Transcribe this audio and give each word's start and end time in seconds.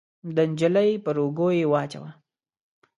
د 0.35 0.37
نجلۍ 0.49 0.91
پر 1.03 1.15
اوږو 1.21 1.47
يې 1.57 1.65
واچاوه. 1.71 2.11